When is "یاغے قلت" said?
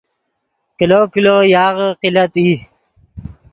1.53-2.33